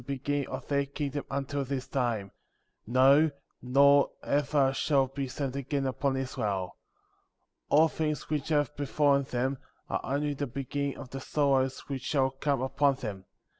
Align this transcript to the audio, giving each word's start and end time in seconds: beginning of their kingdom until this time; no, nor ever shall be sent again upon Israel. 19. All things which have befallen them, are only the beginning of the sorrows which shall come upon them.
beginning 0.07 0.47
of 0.47 0.67
their 0.67 0.87
kingdom 0.87 1.23
until 1.29 1.63
this 1.63 1.85
time; 1.87 2.31
no, 2.87 3.29
nor 3.61 4.09
ever 4.23 4.73
shall 4.73 5.05
be 5.05 5.27
sent 5.27 5.55
again 5.55 5.85
upon 5.85 6.17
Israel. 6.17 6.75
19. 7.69 7.79
All 7.81 7.87
things 7.87 8.27
which 8.27 8.49
have 8.49 8.75
befallen 8.75 9.21
them, 9.25 9.59
are 9.91 10.01
only 10.03 10.33
the 10.33 10.47
beginning 10.47 10.97
of 10.97 11.11
the 11.11 11.19
sorrows 11.21 11.81
which 11.81 12.01
shall 12.01 12.31
come 12.31 12.63
upon 12.63 12.95
them. 12.95 13.25